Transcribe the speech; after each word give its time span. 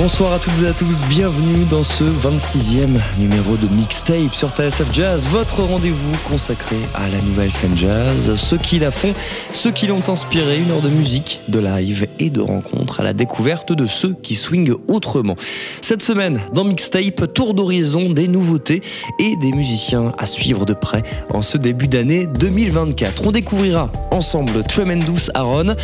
Bonsoir 0.00 0.32
à 0.32 0.38
toutes 0.38 0.62
et 0.62 0.66
à 0.66 0.72
tous, 0.72 1.04
bienvenue 1.10 1.66
dans 1.66 1.84
ce 1.84 2.04
26e 2.04 2.98
numéro 3.18 3.58
de 3.58 3.68
Mixtape 3.68 4.34
sur 4.34 4.48
TSF 4.48 4.90
Jazz, 4.94 5.28
votre 5.28 5.62
rendez-vous 5.62 6.16
consacré 6.26 6.76
à 6.94 7.10
la 7.10 7.20
nouvelle 7.20 7.50
scène 7.50 7.76
jazz, 7.76 8.34
ceux 8.34 8.56
qui 8.56 8.78
la 8.78 8.92
font, 8.92 9.12
ceux 9.52 9.70
qui 9.70 9.86
l'ont 9.88 10.02
inspiré, 10.08 10.58
une 10.58 10.70
heure 10.70 10.80
de 10.80 10.88
musique, 10.88 11.42
de 11.48 11.58
live 11.58 12.08
et 12.20 12.30
de 12.30 12.40
rencontres 12.40 13.00
à 13.00 13.02
la 13.02 13.12
découverte 13.12 13.72
de 13.72 13.86
ceux 13.86 14.14
qui 14.22 14.34
swingent 14.34 14.76
autrement. 14.88 15.36
Cette 15.80 16.02
semaine, 16.02 16.40
dans 16.54 16.64
Mixtape, 16.64 17.32
tour 17.32 17.54
d'horizon 17.54 18.10
des 18.10 18.28
nouveautés 18.28 18.82
et 19.18 19.36
des 19.36 19.52
musiciens 19.52 20.12
à 20.18 20.26
suivre 20.26 20.66
de 20.66 20.74
près 20.74 21.02
en 21.32 21.42
ce 21.42 21.58
début 21.58 21.88
d'année 21.88 22.26
2024. 22.26 23.26
On 23.26 23.32
découvrira 23.32 23.90
ensemble 24.10 24.62
Tremendous 24.64 25.30
Aaron, 25.34 25.74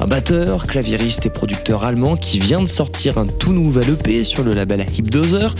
un 0.00 0.06
batteur, 0.06 0.66
claviériste 0.66 1.26
et 1.26 1.30
producteur 1.30 1.84
allemand 1.84 2.16
qui 2.16 2.38
vient 2.38 2.62
de 2.62 2.68
sortir 2.68 3.18
un 3.18 3.26
tout 3.26 3.52
nouvel 3.52 3.90
EP 3.90 4.24
sur 4.24 4.44
le 4.44 4.54
label 4.54 4.86
Hipdozer. 4.96 5.54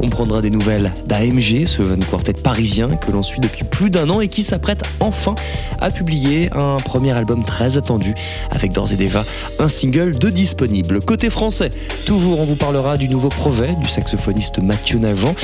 On 0.00 0.08
prendra 0.08 0.42
des 0.42 0.50
nouvelles 0.50 0.92
d'AMG, 1.06 1.66
ce 1.66 1.86
jeune 1.86 2.04
quartet 2.04 2.32
parisien 2.32 2.88
que 2.88 3.12
l'on 3.12 3.22
suit 3.22 3.40
depuis 3.40 3.64
plus 3.64 3.90
d'un 3.90 4.10
an 4.10 4.20
et 4.20 4.28
qui 4.28 4.42
s'apprête 4.42 4.82
enfin 5.00 5.34
à 5.80 5.90
publier 5.90 6.50
un 6.52 6.76
premier 6.78 7.12
album 7.12 7.44
très 7.44 7.76
attendu 7.76 8.14
avec 8.50 8.72
d'ores 8.72 8.92
et 8.92 8.96
déjà 8.96 9.24
un 9.58 9.68
single 9.76 10.18
de 10.18 10.30
disponible. 10.30 11.00
Côté 11.00 11.28
français, 11.28 11.68
toujours 12.06 12.40
on 12.40 12.44
vous 12.44 12.56
parlera 12.56 12.96
du 12.96 13.10
nouveau 13.10 13.28
projet 13.28 13.74
du 13.74 13.90
saxophoniste 13.90 14.58
Mathieu 14.58 14.98
Nagent, 14.98 15.34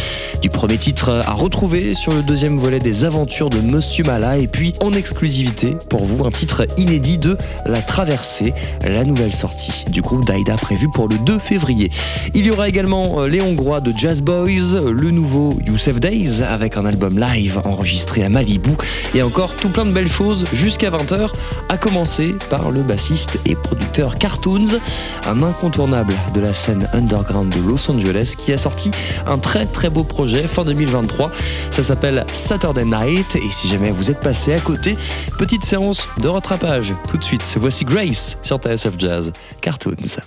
du 0.41 0.49
premier 0.49 0.79
titre 0.79 1.11
à 1.27 1.33
retrouver 1.33 1.93
sur 1.93 2.15
le 2.15 2.23
deuxième 2.23 2.57
volet 2.57 2.81
des 2.81 3.05
aventures 3.05 3.51
de 3.51 3.59
Monsieur 3.59 4.05
Mala 4.05 4.39
et 4.39 4.49
puis 4.49 4.73
en 4.81 4.95
exclusivité 4.95 5.77
pour 5.91 6.07
vous 6.07 6.25
un 6.25 6.31
titre 6.31 6.67
inédit 6.79 7.19
de 7.19 7.37
La 7.67 7.83
Traversée, 7.83 8.55
la 8.81 9.05
nouvelle 9.05 9.35
sortie 9.35 9.85
du 9.91 10.01
groupe 10.01 10.25
Daida 10.25 10.57
prévue 10.57 10.89
pour 10.89 11.09
le 11.09 11.19
2 11.19 11.39
février. 11.39 11.91
Il 12.33 12.47
y 12.47 12.51
aura 12.51 12.71
également 12.71 13.21
euh, 13.21 13.29
les 13.29 13.43
Hongrois 13.43 13.83
de 13.83 13.93
Jazz 13.95 14.23
Boys, 14.23 14.81
le 14.81 15.11
nouveau 15.11 15.59
Youssef 15.67 16.01
Days 16.01 16.41
avec 16.43 16.79
un 16.79 16.87
album 16.87 17.19
live 17.19 17.61
enregistré 17.65 18.25
à 18.25 18.31
Malibu 18.31 18.71
et 19.15 19.21
encore 19.21 19.55
tout 19.57 19.69
plein 19.69 19.85
de 19.85 19.93
belles 19.93 20.09
choses 20.09 20.47
jusqu'à 20.55 20.89
20h, 20.89 21.29
à 21.69 21.77
commencer 21.77 22.35
par 22.49 22.71
le 22.71 22.81
bassiste 22.81 23.39
et 23.45 23.55
producteur 23.57 24.17
Cartoons, 24.23 24.79
un 25.27 25.43
incontournable 25.43 26.15
de 26.33 26.41
la 26.41 26.55
scène 26.55 26.89
underground 26.93 27.53
de 27.53 27.61
Los 27.61 27.91
Angeles 27.91 28.35
qui 28.39 28.53
a 28.53 28.57
sorti 28.59 28.93
un 29.27 29.37
très 29.37 29.67
très 29.67 29.91
beau 29.91 30.05
projet 30.05 30.47
fin 30.47 30.65
2023. 30.65 31.33
Ça 31.73 31.83
s'appelle 31.83 32.25
Saturday 32.31 32.85
Night 32.85 33.35
et 33.35 33.51
si 33.51 33.67
jamais 33.67 33.91
vous 33.91 34.13
êtes 34.13 34.21
passé 34.21 34.55
à 34.55 34.61
côté, 34.61 34.97
petite 35.39 35.65
séance 35.65 36.07
de 36.19 36.29
rattrapage. 36.29 36.95
Tout 37.09 37.17
de 37.17 37.25
suite, 37.25 37.43
voici 37.59 37.85
Grace 37.85 38.39
sur 38.43 38.59
TSF 38.59 38.95
Jazz, 38.97 39.33
Cartoons. 39.61 40.21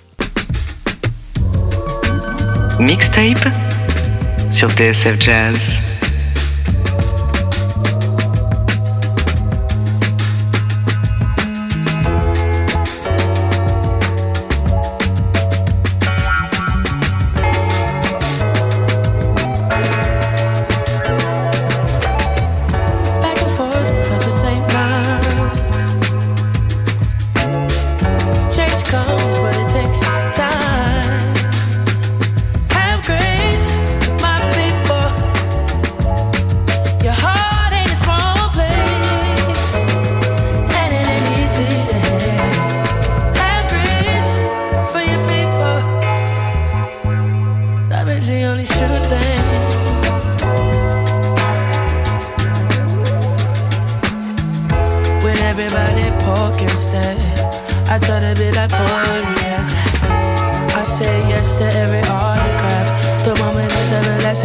Mixtape 2.78 3.48
sur 4.50 4.70
TSF 4.72 5.22
Jazz. 5.22 5.95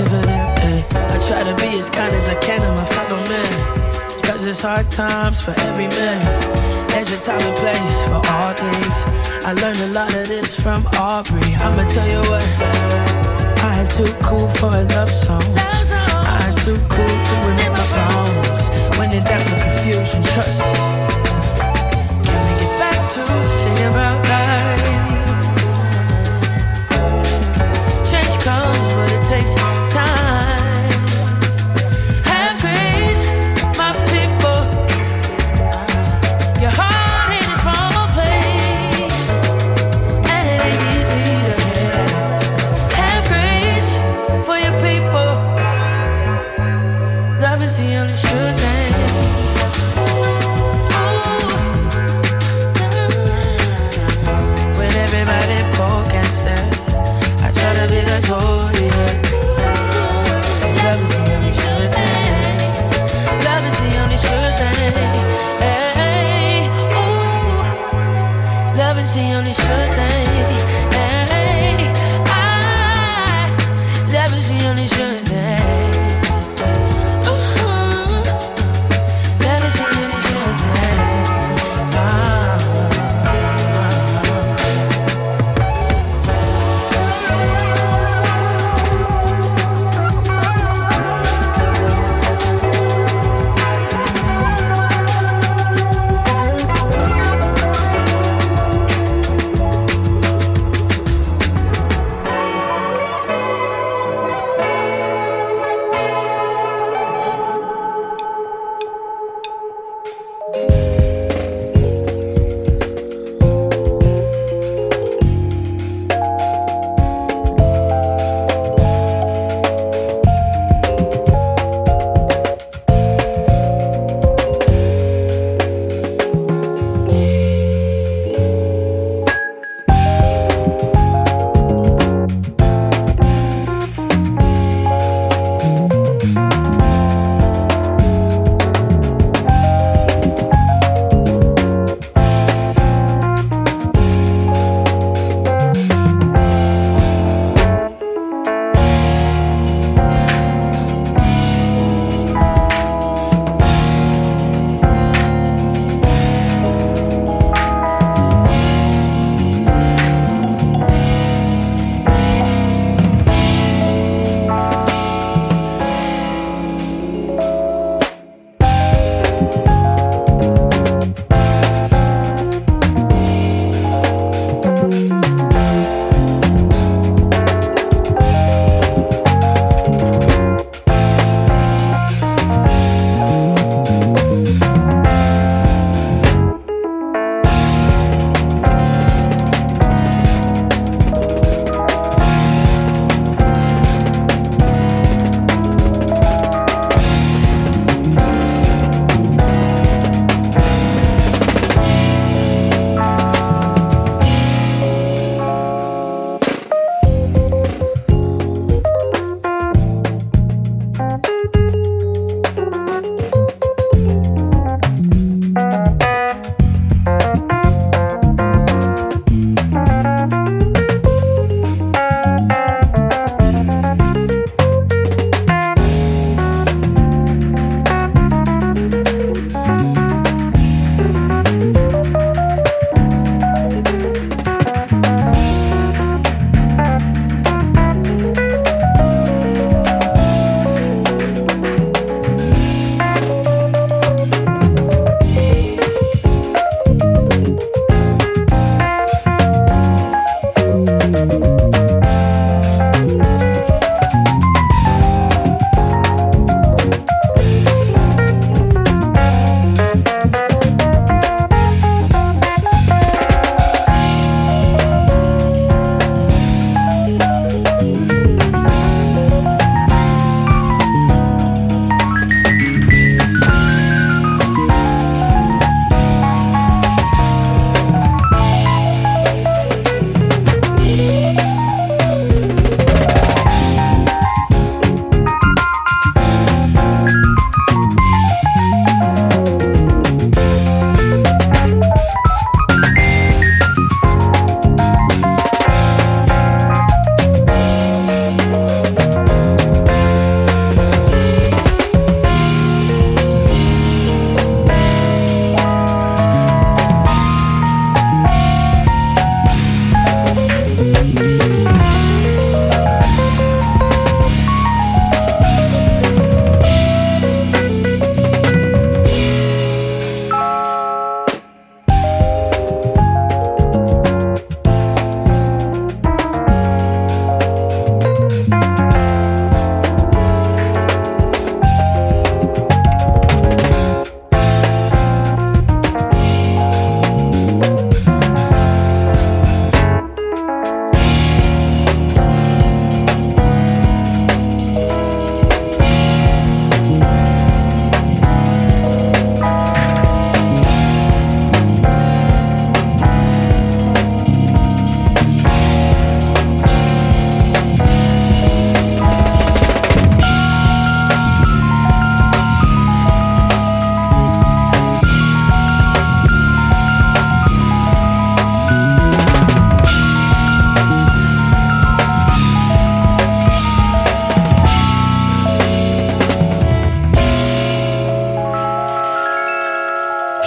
Everlasting 0.00 0.06
for 0.06 0.26
them. 0.26 0.58
eh. 0.58 0.82
I 1.14 1.18
try 1.26 1.42
to 1.42 1.54
be 1.56 1.78
as 1.78 1.90
kind 1.90 2.12
as 2.14 2.28
I 2.28 2.34
can 2.40 2.60
to 2.60 2.72
my 2.72 2.84
fellow 2.84 3.20
men. 3.28 4.22
Cause 4.22 4.44
it's 4.44 4.60
hard 4.60 4.90
times 4.90 5.40
for 5.40 5.54
every 5.60 5.88
man. 5.88 6.88
There's 6.88 7.10
a 7.12 7.20
time 7.20 7.40
and 7.40 7.56
place 7.56 8.02
for 8.08 8.20
all 8.30 8.52
things. 8.54 8.98
I 9.44 9.54
learned 9.54 9.80
a 9.80 9.88
lot 9.88 10.14
of 10.14 10.28
this 10.28 10.58
from 10.58 10.86
Aubrey. 10.96 11.54
I'ma 11.56 11.84
tell 11.88 12.08
you 12.08 12.20
what. 12.30 12.44
I 13.62 13.80
ain't 13.80 13.90
too 13.90 14.12
cool 14.22 14.48
for 14.50 14.66
a 14.68 14.82
love 14.94 15.10
song. 15.10 15.42
I 15.56 16.48
ain't 16.48 16.58
too 16.58 16.76
cool 16.88 17.08
to 17.08 17.34
admit 17.48 17.72
my 17.72 17.86
wrongs. 17.96 18.98
When 18.98 19.12
in 19.12 19.24
doubt, 19.24 19.46
confusion, 19.46 20.22
trust. 20.22 20.89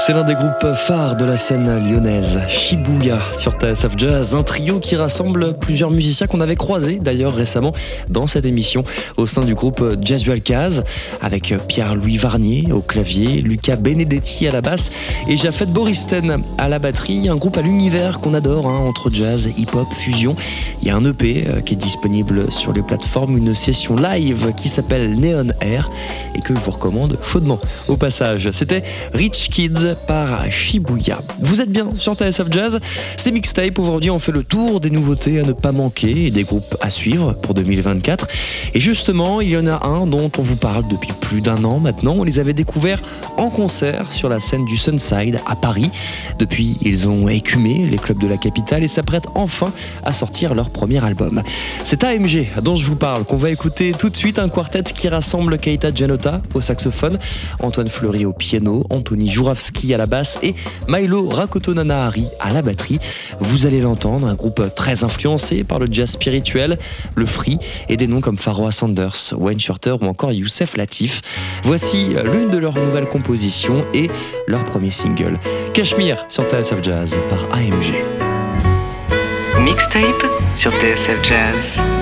C'est 0.05 0.11
l'un 0.11 0.25
des 0.25 0.35
groupes 0.35 0.73
phares 0.75 1.15
de 1.15 1.23
la 1.23 1.37
scène 1.37 1.79
lyonnaise, 1.79 2.41
Shibuya 2.49 3.19
sur 3.37 3.53
TSF 3.53 3.93
Jazz, 3.95 4.35
un 4.35 4.43
trio 4.43 4.79
qui 4.79 4.97
rassemble 4.97 5.57
plusieurs 5.57 5.91
musiciens 5.91 6.27
qu'on 6.27 6.41
avait 6.41 6.57
croisés 6.57 6.99
d'ailleurs 7.01 7.33
récemment 7.33 7.71
dans 8.09 8.27
cette 8.27 8.43
émission 8.43 8.83
au 9.15 9.27
sein 9.27 9.45
du 9.45 9.55
groupe 9.55 9.81
Jazz 10.01 10.25
Caz, 10.43 10.83
avec 11.21 11.53
Pierre-Louis 11.69 12.17
Varnier 12.17 12.67
au 12.73 12.81
clavier, 12.81 13.41
Lucas 13.41 13.77
Benedetti 13.77 14.45
à 14.45 14.51
la 14.51 14.59
basse 14.59 14.91
et 15.29 15.37
Jafet 15.37 15.67
Boristen 15.67 16.43
à 16.57 16.67
la 16.67 16.79
batterie, 16.79 17.29
un 17.29 17.37
groupe 17.37 17.57
à 17.57 17.61
l'univers 17.61 18.19
qu'on 18.19 18.33
adore 18.33 18.67
hein, 18.67 18.79
entre 18.79 19.09
jazz, 19.09 19.51
hip-hop, 19.57 19.87
fusion. 19.93 20.35
Il 20.81 20.89
y 20.89 20.91
a 20.91 20.97
un 20.97 21.05
EP 21.05 21.45
euh, 21.47 21.61
qui 21.61 21.75
est 21.75 21.77
disponible 21.77 22.51
sur 22.51 22.73
les 22.73 22.81
plateformes, 22.81 23.37
une 23.37 23.55
session 23.55 23.95
live 23.95 24.51
qui 24.57 24.67
s'appelle 24.67 25.17
Neon 25.17 25.53
Air 25.61 25.89
et 26.35 26.41
que 26.41 26.53
je 26.53 26.59
vous 26.59 26.71
recommande 26.71 27.17
chaudement 27.23 27.61
au 27.87 27.95
passage. 27.95 28.51
C'était 28.51 28.83
Rich 29.13 29.47
Kids 29.49 29.92
par 29.95 30.51
Shibuya. 30.51 31.21
Vous 31.41 31.61
êtes 31.61 31.71
bien 31.71 31.89
sur 31.97 32.13
TSF 32.13 32.47
Jazz, 32.51 32.79
c'est 33.17 33.31
Mixtape. 33.31 33.77
Aujourd'hui, 33.79 34.09
on 34.09 34.19
fait 34.19 34.31
le 34.31 34.43
tour 34.43 34.79
des 34.79 34.89
nouveautés 34.89 35.39
à 35.39 35.43
ne 35.43 35.53
pas 35.53 35.71
manquer 35.71 36.27
et 36.27 36.31
des 36.31 36.43
groupes 36.43 36.77
à 36.81 36.89
suivre 36.89 37.33
pour 37.33 37.53
2024. 37.53 38.27
Et 38.73 38.79
justement, 38.79 39.41
il 39.41 39.49
y 39.49 39.57
en 39.57 39.67
a 39.67 39.85
un 39.85 40.07
dont 40.07 40.31
on 40.37 40.41
vous 40.41 40.55
parle 40.55 40.87
depuis 40.87 41.11
plus 41.19 41.41
d'un 41.41 41.63
an 41.63 41.79
maintenant. 41.79 42.15
On 42.17 42.23
les 42.23 42.39
avait 42.39 42.53
découverts 42.53 43.01
en 43.37 43.49
concert 43.49 44.11
sur 44.11 44.29
la 44.29 44.39
scène 44.39 44.65
du 44.65 44.77
Sunside 44.77 45.39
à 45.45 45.55
Paris. 45.55 45.89
Depuis, 46.39 46.77
ils 46.81 47.07
ont 47.07 47.27
écumé 47.27 47.85
les 47.85 47.97
clubs 47.97 48.17
de 48.17 48.27
la 48.27 48.37
capitale 48.37 48.83
et 48.83 48.87
s'apprêtent 48.87 49.27
enfin 49.35 49.71
à 50.03 50.13
sortir 50.13 50.55
leur 50.55 50.69
premier 50.69 51.03
album. 51.03 51.41
C'est 51.83 52.03
AMG 52.03 52.47
dont 52.61 52.75
je 52.75 52.85
vous 52.85 52.95
parle, 52.95 53.25
qu'on 53.25 53.37
va 53.37 53.49
écouter 53.49 53.93
tout 53.97 54.09
de 54.09 54.15
suite 54.15 54.39
un 54.39 54.49
quartet 54.49 54.83
qui 54.83 55.07
rassemble 55.09 55.57
Keita 55.57 55.93
Janota 55.93 56.41
au 56.53 56.61
saxophone, 56.61 57.17
Antoine 57.59 57.89
Fleury 57.89 58.25
au 58.25 58.33
piano, 58.33 58.85
Anthony 58.89 59.29
Jouravski 59.29 59.82
à 59.91 59.97
la 59.97 60.05
basse 60.05 60.39
et 60.43 60.53
Milo 60.87 61.27
Rakotonanahari 61.29 62.29
à 62.39 62.53
la 62.53 62.61
batterie. 62.61 62.99
Vous 63.39 63.65
allez 63.65 63.81
l'entendre, 63.81 64.27
un 64.27 64.35
groupe 64.35 64.61
très 64.75 65.03
influencé 65.03 65.63
par 65.63 65.79
le 65.79 65.87
jazz 65.89 66.11
spirituel, 66.11 66.77
le 67.15 67.25
free 67.25 67.57
et 67.89 67.97
des 67.97 68.07
noms 68.07 68.21
comme 68.21 68.37
Pharoah 68.37 68.71
Sanders, 68.71 69.33
Wayne 69.37 69.59
Shorter 69.59 69.95
ou 69.99 70.05
encore 70.05 70.31
Youssef 70.31 70.77
Latif. 70.77 71.21
Voici 71.63 72.15
l'une 72.31 72.49
de 72.49 72.57
leurs 72.57 72.77
nouvelles 72.77 73.07
compositions 73.07 73.83
et 73.93 74.09
leur 74.47 74.63
premier 74.65 74.91
single, 74.91 75.39
Cashmere 75.73 76.25
sur 76.29 76.43
TSF 76.43 76.83
Jazz 76.83 77.19
par 77.29 77.51
AMG. 77.51 77.95
Mixtape 79.59 80.25
sur 80.53 80.71
TSF 80.71 81.19
Jazz. 81.23 81.92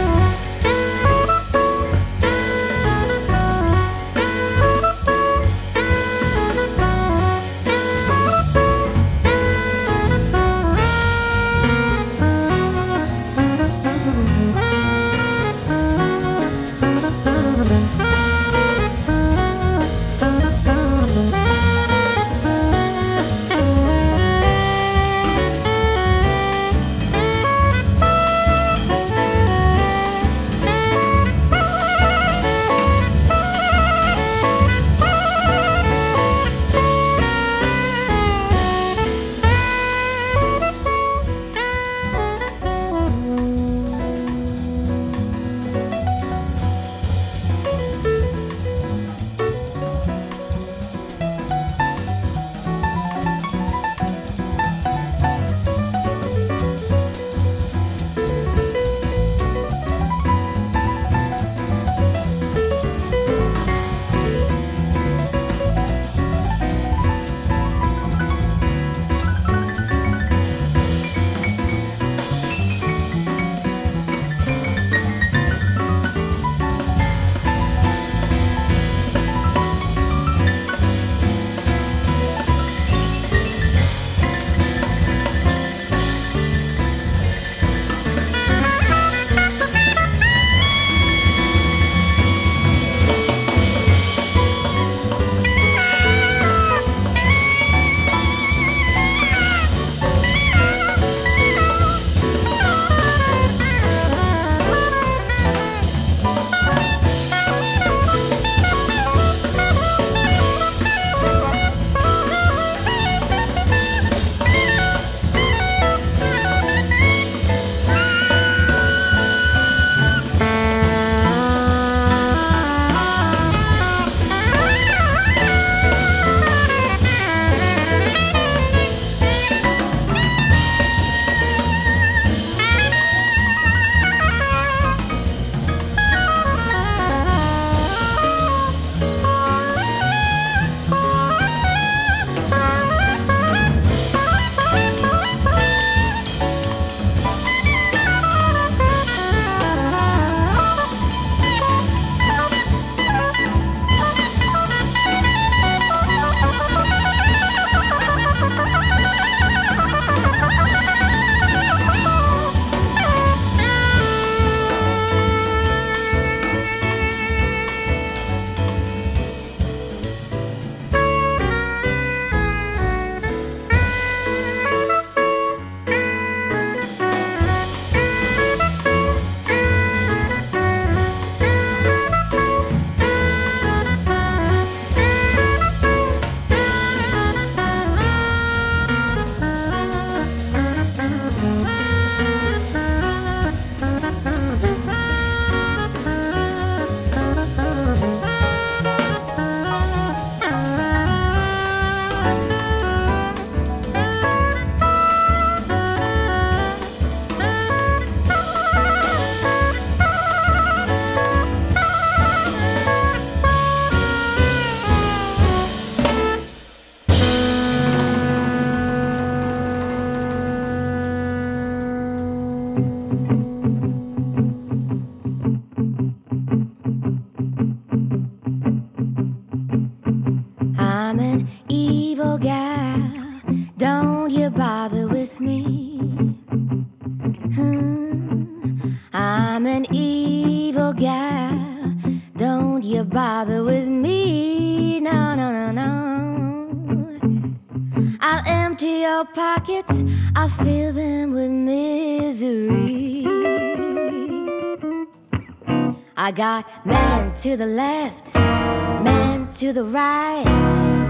Got 256.62 256.86
men 256.86 257.34
to 257.36 257.58
the 257.58 257.66
left, 257.66 258.36
men 258.36 259.52
to 259.54 259.74
the 259.74 259.84
right, 259.84 260.46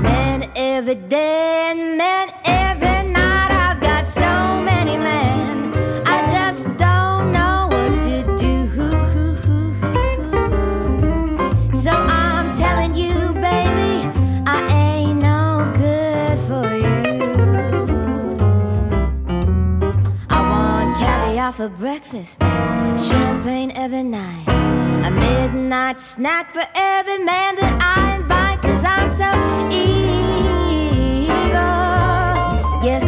men 0.02 0.50
every 0.56 0.96
day 0.96 1.72
and 1.72 1.98
men 1.98 2.31
for 21.62 21.70
breakfast, 21.70 22.42
champagne 22.42 23.72
every 23.76 24.02
night. 24.02 24.48
A 25.06 25.12
midnight 25.12 26.00
snack 26.00 26.52
for 26.52 26.66
every 26.74 27.20
man 27.24 27.56
that 27.56 27.78
I 27.80 28.16
invite, 28.16 28.64
cause 28.64 28.84
I'm 28.84 29.12
so 29.12 29.30
evil. 29.70 30.02
Yes, 32.84 33.06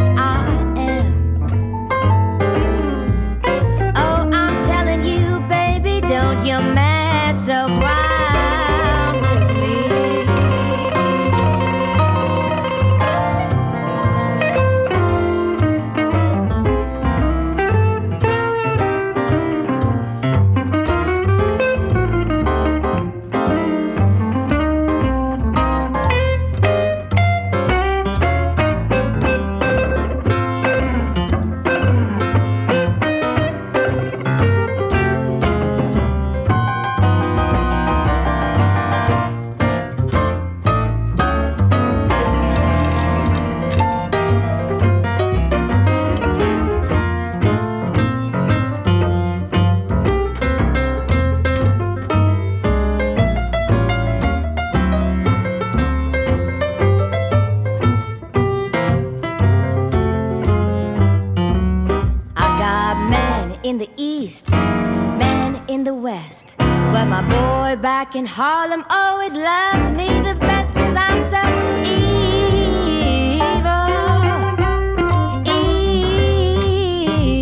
back 67.84 68.15
in 68.15 68.25
Harlem 68.25 68.86
always 68.89 69.34
loves 69.34 69.89
me 69.92 70.08
the 70.22 70.36
best 70.39 70.74
cause 70.74 70.96
I'm 70.96 71.22
so 71.34 71.42
evil. 71.84 72.24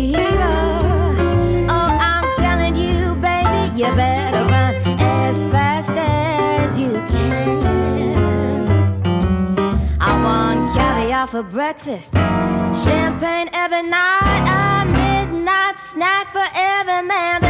Evil. 0.02 0.30
Oh, 1.70 1.88
I'm 2.10 2.24
telling 2.36 2.74
you, 2.76 3.14
baby, 3.16 3.62
you 3.78 3.94
better 3.94 4.44
run 4.54 4.74
as 4.98 5.44
fast 5.44 5.90
as 5.90 6.78
you 6.78 6.92
can. 7.12 7.72
I 10.00 10.12
want 10.24 10.74
caviar 10.74 11.26
for 11.26 11.42
breakfast, 11.42 12.14
champagne 12.84 13.50
every 13.52 13.82
night, 13.82 14.42
a 14.58 14.86
midnight 14.86 15.76
snack 15.76 16.32
for 16.32 16.48
every 16.54 17.02
man 17.06 17.41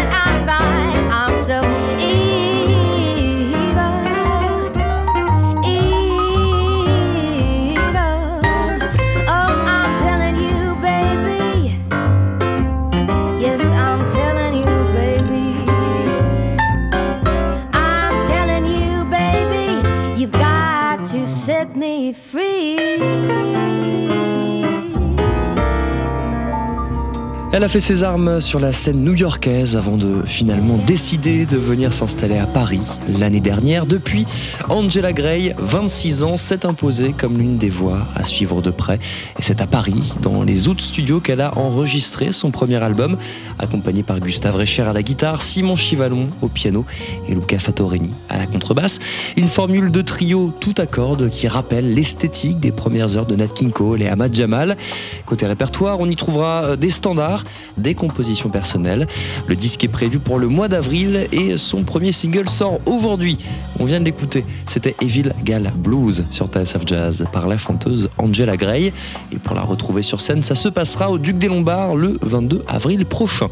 Elle 27.55 27.65
a 27.65 27.69
fait 27.69 27.81
ses 27.81 28.03
armes 28.03 28.41
sur 28.41 28.59
la 28.59 28.73
scène 28.73 29.05
new-yorkaise 29.05 29.77
avant 29.77 29.99
de 29.99 30.23
finalement 30.25 30.79
décider 30.79 31.45
de 31.45 31.59
venir 31.59 31.93
s'installer 31.93 32.39
à 32.39 32.47
Paris 32.47 32.81
l'année 33.07 33.41
dernière. 33.41 33.85
Depuis, 33.85 34.25
Angela 34.71 35.13
Gray, 35.13 35.55
26 35.59 36.23
ans, 36.23 36.39
s'est 36.39 36.65
imposée 36.65 37.13
comme 37.13 37.37
l'une 37.37 37.59
des 37.59 37.69
voix 37.69 38.07
à 38.15 38.25
suivre 38.25 38.63
de 38.63 38.71
près. 38.71 38.99
Et 39.39 39.43
c'est 39.43 39.61
à 39.61 39.67
Paris, 39.67 40.15
dans 40.23 40.45
les 40.45 40.69
autres 40.69 40.83
studios, 40.83 41.21
qu'elle 41.21 41.43
a 41.43 41.59
enregistré 41.59 42.33
son 42.33 42.51
premier 42.51 42.83
album, 42.83 43.19
accompagnée 43.59 44.03
par 44.03 44.19
Gustave 44.19 44.57
Recher 44.57 44.85
à 44.85 44.95
la 44.95 45.03
guitare, 45.03 45.43
Simon 45.43 45.77
Chivalon 45.77 46.31
au 46.41 46.49
piano 46.49 46.87
et 47.29 47.35
Luca 47.35 47.59
Fattorini 47.59 48.15
à 48.31 48.39
la 48.39 48.47
contrebasse. 48.47 48.99
Une 49.37 49.49
formule 49.49 49.91
de 49.91 50.01
trio 50.01 50.55
tout 50.59 50.75
à 50.79 50.87
cordes 50.87 51.29
qui 51.29 51.49
rappelle 51.49 51.93
l'esthétique 51.93 52.61
des 52.61 52.73
premières 52.73 53.19
heures 53.19 53.27
de 53.27 53.37
Nat 53.37 53.49
King 53.49 53.73
Cole 53.73 54.01
et 54.01 54.09
Ahmad 54.09 54.35
Jamal. 54.35 54.79
Côté 55.27 55.45
répertoire, 55.45 56.01
on 56.01 56.09
y 56.09 56.17
trouvera 56.17 56.79
des 56.79 56.89
standards 56.89 57.42
des 57.77 57.95
compositions 57.95 58.51
personnelles. 58.51 59.07
Le 59.47 59.57
disque 59.57 59.85
est 59.85 59.89
prévu 59.89 60.19
pour 60.19 60.39
le 60.39 60.49
mois 60.49 60.69
d'avril 60.69 61.29
et 61.33 61.57
son 61.57 61.85
premier 61.85 62.13
single 62.13 62.49
sort 62.49 62.79
aujourd'hui. 62.87 63.39
On 63.79 63.85
vient 63.85 64.01
de 64.01 64.05
l'écouter, 64.05 64.45
c'était 64.67 64.95
Evil 65.01 65.33
Gal 65.45 65.73
Blues 65.77 66.25
sur 66.31 66.47
TSF 66.47 66.83
Jazz 66.87 67.25
par 67.33 67.47
la 67.47 67.59
chanteuse 67.59 68.09
Angela 68.19 68.57
Gray. 68.57 68.93
Et 69.33 69.39
pour 69.39 69.55
la 69.55 69.63
retrouver 69.63 70.03
sur 70.03 70.21
scène, 70.21 70.43
ça 70.43 70.55
se 70.55 70.69
passera 70.69 71.11
au 71.11 71.19
Duc 71.19 71.39
des 71.39 71.49
Lombards 71.49 71.97
le 71.97 72.19
22 72.23 72.63
avril 72.69 73.07
prochain. 73.07 73.49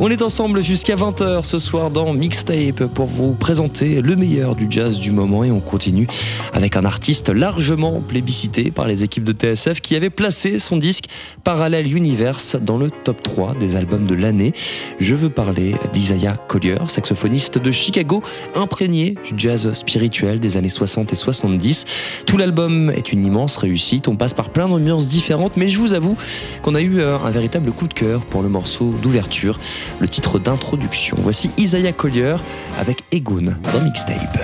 On 0.00 0.08
est 0.08 0.22
ensemble 0.22 0.62
jusqu'à 0.62 0.96
20h 0.96 1.42
ce 1.42 1.58
soir 1.58 1.90
dans 1.90 2.12
Mixtape 2.12 2.86
pour 2.86 3.06
vous 3.06 3.34
présenter 3.34 4.00
le 4.00 4.16
meilleur 4.16 4.56
du 4.56 4.66
jazz 4.68 4.98
du 4.98 5.10
moment 5.10 5.44
et 5.44 5.50
on 5.50 5.60
continue 5.60 6.06
avec 6.52 6.76
un 6.76 6.84
artiste 6.84 7.28
largement 7.28 8.00
plébiscité 8.00 8.70
par 8.70 8.86
les 8.86 9.04
équipes 9.04 9.24
de 9.24 9.32
TSF 9.32 9.80
qui 9.80 9.96
avait 9.96 10.10
placé 10.10 10.58
son 10.58 10.76
disque 10.76 11.06
Parallel 11.44 11.94
Universe 11.94 12.56
dans 12.60 12.78
le 12.78 12.90
top 12.90 13.25
des 13.58 13.76
albums 13.76 14.06
de 14.06 14.14
l'année. 14.14 14.52
Je 14.98 15.14
veux 15.14 15.28
parler 15.28 15.74
d'Isaiah 15.92 16.36
Collier, 16.48 16.76
saxophoniste 16.88 17.58
de 17.58 17.70
Chicago, 17.70 18.22
imprégné 18.54 19.14
du 19.24 19.34
jazz 19.36 19.72
spirituel 19.72 20.38
des 20.38 20.56
années 20.56 20.68
60 20.68 21.12
et 21.12 21.16
70. 21.16 22.22
Tout 22.26 22.36
l'album 22.36 22.90
est 22.90 23.12
une 23.12 23.24
immense 23.24 23.56
réussite, 23.56 24.08
on 24.08 24.16
passe 24.16 24.34
par 24.34 24.50
plein 24.50 24.68
d'ambiances 24.68 25.08
différentes, 25.08 25.56
mais 25.56 25.68
je 25.68 25.78
vous 25.78 25.92
avoue 25.92 26.16
qu'on 26.62 26.74
a 26.74 26.80
eu 26.80 27.00
euh, 27.00 27.18
un 27.18 27.30
véritable 27.30 27.72
coup 27.72 27.88
de 27.88 27.94
cœur 27.94 28.24
pour 28.24 28.42
le 28.42 28.48
morceau 28.48 28.94
d'ouverture, 29.02 29.58
le 30.00 30.08
titre 30.08 30.38
d'introduction. 30.38 31.16
Voici 31.20 31.50
Isaiah 31.58 31.92
Collier 31.92 32.36
avec 32.78 33.02
Egon 33.12 33.54
dans 33.72 33.80
Mixtape. 33.82 34.38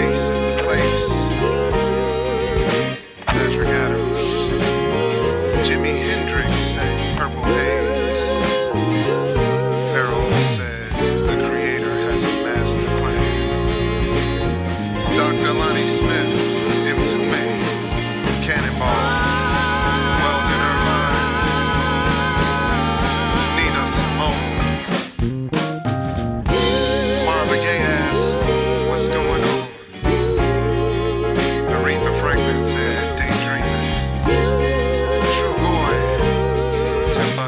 faces. 0.00 0.49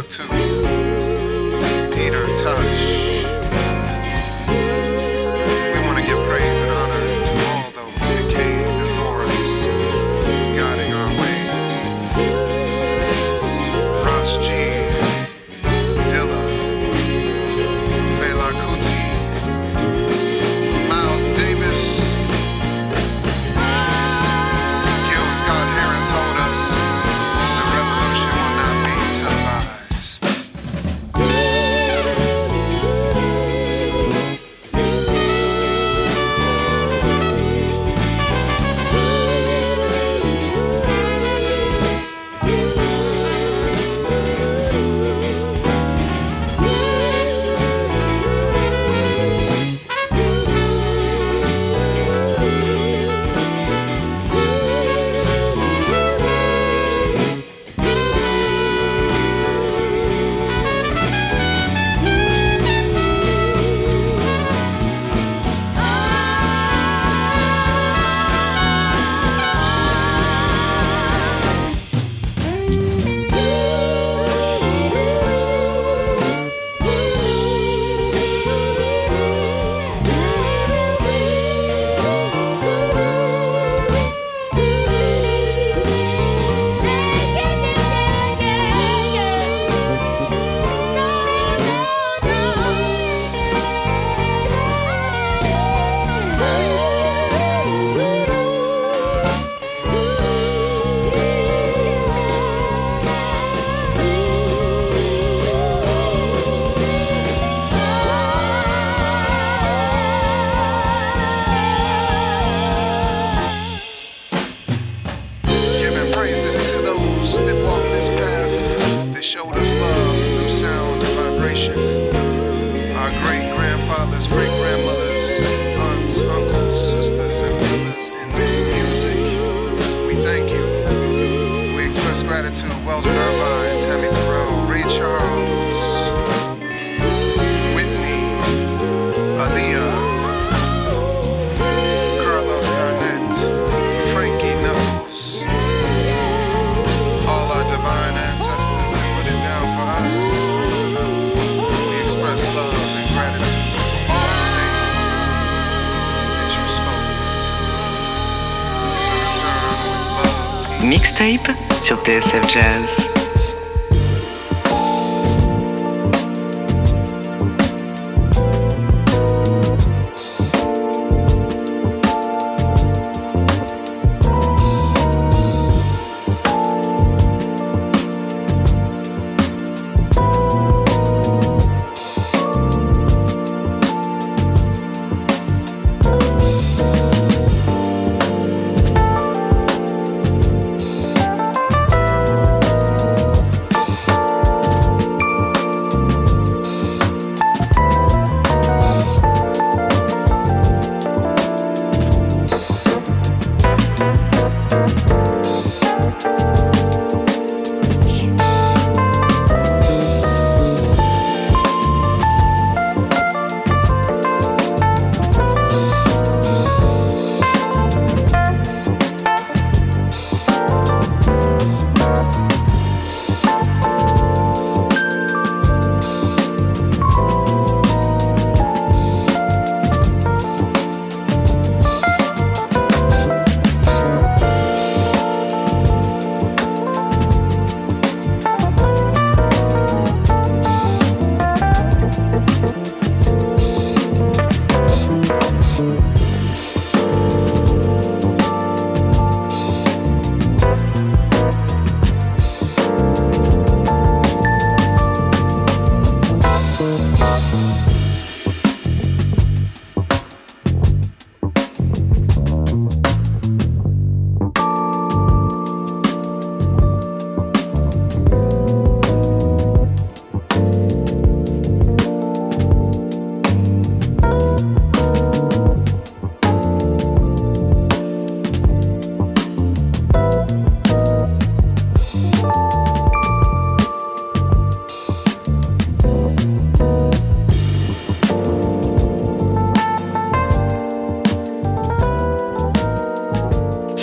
too. 0.09 0.72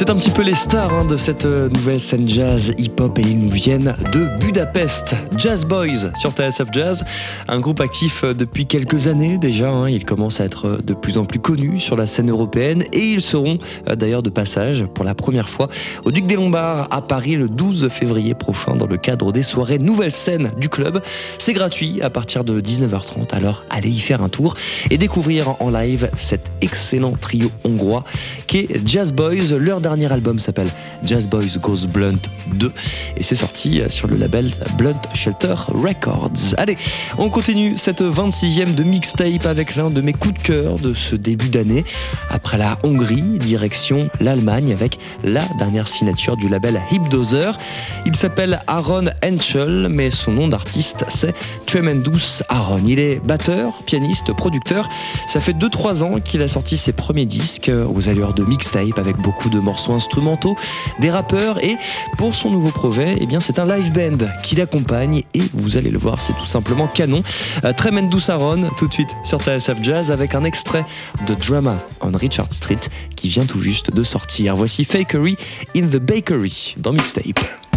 Un 0.09 0.15
petit 0.15 0.31
peu 0.31 0.41
les 0.41 0.55
stars 0.55 0.91
hein, 0.91 1.05
de 1.05 1.17
cette 1.17 1.45
euh, 1.45 1.69
nouvelle 1.69 1.99
scène 1.99 2.27
jazz 2.27 2.73
hip-hop 2.79 3.19
et 3.19 3.21
ils 3.21 3.37
nous 3.37 3.51
viennent 3.51 3.93
de 4.11 4.25
Budapest. 4.39 5.15
Jazz 5.37 5.65
Boys 5.65 6.11
sur 6.15 6.31
TSF 6.31 6.65
Jazz, 6.71 7.05
un 7.47 7.59
groupe 7.59 7.79
actif 7.79 8.23
euh, 8.23 8.33
depuis 8.33 8.65
quelques 8.65 9.05
années 9.05 9.37
déjà. 9.37 9.69
hein. 9.69 9.87
Ils 9.87 10.05
commencent 10.05 10.41
à 10.41 10.45
être 10.45 10.67
euh, 10.67 10.77
de 10.83 10.95
plus 10.95 11.19
en 11.19 11.25
plus 11.25 11.37
connus 11.37 11.79
sur 11.79 11.95
la 11.95 12.07
scène 12.07 12.31
européenne 12.31 12.85
et 12.91 13.05
ils 13.05 13.21
seront 13.21 13.59
d'ailleurs 13.85 14.23
de 14.23 14.31
passage 14.31 14.83
pour 14.95 15.05
la 15.05 15.13
première 15.13 15.47
fois 15.47 15.69
au 16.03 16.11
Duc 16.11 16.25
des 16.25 16.37
Lombards 16.37 16.87
à 16.89 17.03
Paris 17.03 17.35
le 17.35 17.47
12 17.47 17.89
février 17.89 18.33
prochain 18.33 18.75
dans 18.75 18.87
le 18.87 18.97
cadre 18.97 19.31
des 19.31 19.43
soirées 19.43 19.77
Nouvelle 19.77 20.11
Scène 20.11 20.49
du 20.57 20.69
club. 20.69 21.03
C'est 21.37 21.53
gratuit 21.53 22.01
à 22.01 22.09
partir 22.09 22.43
de 22.43 22.59
19h30, 22.59 23.35
alors 23.35 23.63
allez 23.69 23.89
y 23.89 23.99
faire 23.99 24.23
un 24.23 24.29
tour 24.29 24.55
et 24.89 24.97
découvrir 24.97 25.61
en 25.61 25.69
live 25.69 26.09
cet 26.15 26.49
excellent 26.61 27.13
trio 27.19 27.51
hongrois 27.63 28.03
qu'est 28.47 28.67
Jazz 28.85 29.11
Boys. 29.13 29.55
Leur 29.59 29.81
dernier 29.81 29.98
album 30.07 30.39
s'appelle 30.39 30.69
Jazz 31.03 31.27
Boys 31.27 31.57
Goes 31.61 31.87
Blunt 31.87 32.21
2 32.53 32.71
et 33.17 33.23
c'est 33.23 33.35
sorti 33.35 33.81
sur 33.87 34.07
le 34.07 34.15
label 34.15 34.49
Blunt 34.77 35.01
Shelter 35.13 35.55
Records. 35.67 36.55
Allez, 36.57 36.77
on 37.17 37.29
continue 37.29 37.77
cette 37.77 38.01
26e 38.01 38.73
de 38.75 38.83
mixtape 38.83 39.45
avec 39.45 39.75
l'un 39.75 39.89
de 39.89 40.01
mes 40.01 40.13
coups 40.13 40.35
de 40.35 40.39
cœur 40.39 40.79
de 40.79 40.93
ce 40.93 41.15
début 41.15 41.49
d'année. 41.49 41.85
Après 42.29 42.57
la 42.57 42.77
Hongrie, 42.83 43.39
direction 43.39 44.09
l'Allemagne 44.19 44.71
avec 44.71 44.99
la 45.23 45.45
dernière 45.57 45.87
signature 45.87 46.37
du 46.37 46.49
label 46.49 46.81
Hipdozer. 46.91 47.57
Il 48.05 48.15
s'appelle 48.15 48.59
Aaron 48.67 49.05
Henschel, 49.23 49.87
mais 49.89 50.09
son 50.09 50.31
nom 50.31 50.47
d'artiste 50.47 51.05
c'est 51.07 51.33
Tremendous 51.65 52.41
Aaron. 52.49 52.81
Il 52.85 52.99
est 52.99 53.19
batteur, 53.19 53.83
pianiste, 53.85 54.33
producteur. 54.33 54.87
Ça 55.27 55.39
fait 55.39 55.53
2-3 55.53 56.03
ans 56.03 56.19
qu'il 56.19 56.41
a 56.41 56.47
sorti 56.47 56.77
ses 56.77 56.93
premiers 56.93 57.25
disques 57.25 57.71
aux 57.71 58.09
allures 58.09 58.33
de 58.33 58.43
mixtape 58.43 58.97
avec 58.97 59.17
beaucoup 59.17 59.49
de 59.49 59.59
morceaux 59.59 59.88
instrumentaux, 59.95 60.55
des 60.99 61.11
rappeurs 61.11 61.63
et 61.63 61.77
pour 62.17 62.35
son 62.35 62.49
nouveau 62.49 62.71
projet, 62.71 63.17
eh 63.19 63.25
bien 63.25 63.39
c'est 63.39 63.59
un 63.59 63.65
live 63.65 63.91
band 63.91 64.27
qui 64.43 64.55
l'accompagne 64.55 65.23
et 65.33 65.43
vous 65.53 65.77
allez 65.77 65.89
le 65.89 65.99
voir, 65.99 66.19
c'est 66.19 66.33
tout 66.33 66.45
simplement 66.45 66.87
canon. 66.87 67.23
Euh, 67.63 67.73
Tremendous 67.73 68.29
Aaron, 68.29 68.69
tout 68.77 68.87
de 68.87 68.93
suite 68.93 69.15
sur 69.23 69.41
TSF 69.41 69.81
Jazz 69.81 70.11
avec 70.11 70.35
un 70.35 70.43
extrait 70.43 70.85
de 71.27 71.35
Drama 71.35 71.77
on 72.01 72.11
Richard 72.11 72.51
Street 72.51 72.79
qui 73.15 73.29
vient 73.29 73.45
tout 73.45 73.61
juste 73.61 73.93
de 73.93 74.03
sortir. 74.03 74.55
Voici 74.55 74.85
Fakery 74.85 75.35
in 75.75 75.87
the 75.87 75.97
Bakery 75.97 76.75
dans 76.77 76.93
Mixtape. 76.93 77.68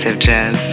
Sur 0.00 0.10
TSF 0.10 0.18
Jazz. 0.18 0.69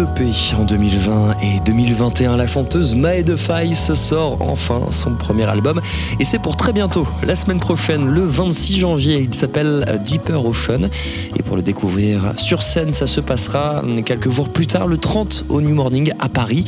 EP 0.00 0.30
en 0.58 0.64
2020 0.64 1.36
et 1.42 1.60
2021, 1.66 2.36
la 2.36 2.46
chanteuse 2.46 2.94
Mae 2.94 3.22
de 3.22 3.36
sort 3.36 4.38
enfin 4.40 4.86
son 4.90 5.14
premier 5.14 5.44
album 5.44 5.80
et 6.18 6.24
c'est 6.24 6.38
pour 6.38 6.56
très 6.56 6.72
bientôt, 6.72 7.06
la 7.26 7.34
semaine 7.34 7.60
prochaine, 7.60 8.08
le 8.08 8.22
26 8.22 8.78
janvier. 8.78 9.28
Il 9.28 9.34
s'appelle 9.34 10.00
Deeper 10.04 10.46
Ocean 10.46 10.88
et 11.36 11.42
pour 11.42 11.56
le 11.56 11.62
découvrir 11.62 12.32
sur 12.36 12.62
scène, 12.62 12.92
ça 12.92 13.06
se 13.06 13.20
passera 13.20 13.82
quelques 14.06 14.30
jours 14.30 14.48
plus 14.48 14.66
tard, 14.66 14.86
le 14.86 14.96
30 14.96 15.44
au 15.48 15.60
New 15.60 15.74
Morning 15.74 16.12
à 16.18 16.28
Paris. 16.28 16.64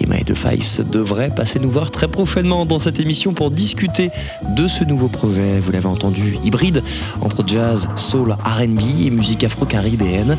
Et 0.00 0.06
Mae 0.06 0.22
de 0.22 0.34
devrait 0.82 1.30
passer 1.30 1.58
nous 1.58 1.70
voir 1.70 1.90
très 1.90 2.08
prochainement 2.08 2.66
dans 2.66 2.78
cette 2.78 3.00
émission 3.00 3.32
pour 3.32 3.50
discuter 3.50 4.10
de 4.48 4.66
ce 4.66 4.84
nouveau 4.84 5.08
projet. 5.08 5.60
Vous 5.60 5.72
l'avez 5.72 5.86
entendu, 5.86 6.38
hybride 6.42 6.82
entre 7.20 7.42
jazz, 7.46 7.88
soul, 7.96 8.32
R&B 8.32 9.06
et 9.06 9.10
musique 9.10 9.44
afro-caribéenne. 9.44 10.36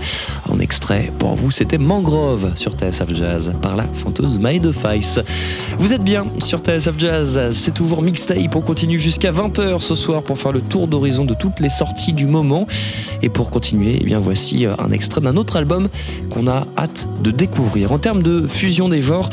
En 0.49 0.59
extrait 0.59 1.11
pour 1.19 1.35
vous, 1.35 1.51
c'était 1.51 1.77
Mangrove 1.77 2.51
sur 2.55 2.73
TSF 2.73 3.13
Jazz 3.13 3.53
par 3.61 3.75
la 3.75 3.85
chanteuse 3.93 4.39
Mae 4.39 4.59
de 4.59 4.71
Faiss. 4.71 5.19
Vous 5.77 5.93
êtes 5.93 6.03
bien 6.03 6.25
sur 6.39 6.59
TSF 6.59 6.97
Jazz, 6.97 7.49
c'est 7.51 7.73
toujours 7.73 8.01
mixtape. 8.01 8.55
On 8.55 8.61
continue 8.61 8.99
jusqu'à 8.99 9.31
20h 9.31 9.81
ce 9.81 9.95
soir 9.95 10.23
pour 10.23 10.37
faire 10.37 10.51
le 10.51 10.61
tour 10.61 10.87
d'horizon 10.87 11.25
de 11.25 11.33
toutes 11.33 11.59
les 11.59 11.69
sorties 11.69 12.13
du 12.13 12.27
moment. 12.27 12.67
Et 13.21 13.29
pour 13.29 13.49
continuer, 13.49 13.99
eh 14.01 14.05
bien 14.05 14.19
voici 14.19 14.65
un 14.65 14.91
extrait 14.91 15.21
d'un 15.21 15.37
autre 15.37 15.55
album 15.55 15.89
qu'on 16.29 16.47
a 16.47 16.65
hâte 16.77 17.07
de 17.21 17.31
découvrir. 17.31 17.91
En 17.91 17.99
termes 17.99 18.23
de 18.23 18.47
fusion 18.47 18.89
des 18.89 19.01
genres, 19.01 19.29